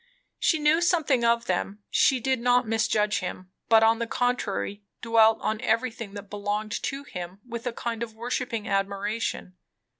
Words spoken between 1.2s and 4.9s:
of them. She did not misjudge him; but on the contrary